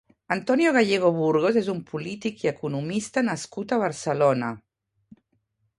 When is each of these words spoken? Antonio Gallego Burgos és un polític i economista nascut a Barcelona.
Antonio 0.35 0.69
Gallego 0.75 1.11
Burgos 1.17 1.59
és 1.61 1.69
un 1.75 1.83
polític 1.91 2.41
i 2.45 2.49
economista 2.53 3.25
nascut 3.29 3.75
a 3.77 3.81
Barcelona. 3.87 4.53